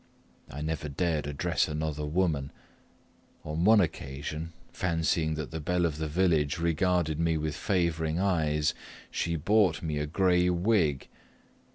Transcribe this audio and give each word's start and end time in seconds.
I 0.49 0.61
never 0.61 0.89
dared 0.89 1.27
address 1.27 1.67
another 1.67 2.07
woman: 2.07 2.51
on 3.45 3.65
one 3.65 3.79
occasion, 3.79 4.51
fancying 4.73 5.35
that 5.35 5.51
the 5.51 5.59
belle 5.59 5.85
of 5.85 5.99
the 5.99 6.07
village 6.07 6.57
regarded 6.57 7.19
me 7.19 7.37
with 7.37 7.55
favouring 7.55 8.17
eyes, 8.17 8.73
she 9.11 9.35
bought 9.35 9.83
me 9.83 9.99
a 9.99 10.07
gray 10.07 10.49
wig. 10.49 11.07